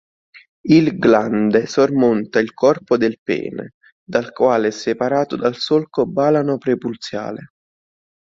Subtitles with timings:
[0.67, 3.73] Il glande sormonta il corpo del pene,
[4.03, 7.49] dal quale è separato dal solco balano-prepuziale.